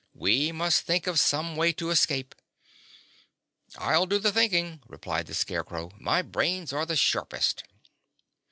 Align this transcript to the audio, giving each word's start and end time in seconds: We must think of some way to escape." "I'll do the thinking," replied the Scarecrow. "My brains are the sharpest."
We 0.15 0.51
must 0.51 0.81
think 0.81 1.05
of 1.05 1.19
some 1.19 1.55
way 1.55 1.73
to 1.73 1.91
escape." 1.91 2.33
"I'll 3.77 4.07
do 4.07 4.17
the 4.17 4.31
thinking," 4.31 4.81
replied 4.87 5.27
the 5.27 5.35
Scarecrow. 5.35 5.91
"My 5.99 6.23
brains 6.23 6.73
are 6.73 6.87
the 6.87 6.95
sharpest." 6.95 7.63